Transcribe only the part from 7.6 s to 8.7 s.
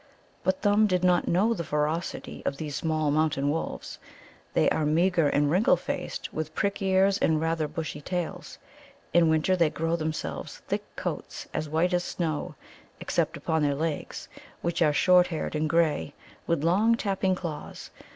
bushy tails.